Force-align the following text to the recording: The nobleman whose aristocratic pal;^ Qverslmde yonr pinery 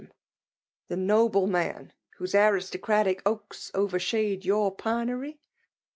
The 0.87 0.97
nobleman 0.97 1.93
whose 2.17 2.33
aristocratic 2.33 3.23
pal;^ 3.23 3.41
Qverslmde 3.49 4.41
yonr 4.43 4.75
pinery 4.75 5.37